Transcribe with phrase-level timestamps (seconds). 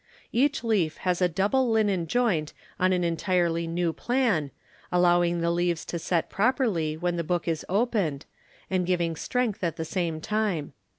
[0.31, 4.49] Each leaf has a double linen joint on an entirely new plan,
[4.91, 8.25] allowing the leaves to set properly when the book is opened,
[8.67, 10.73] and giving strength at the same time.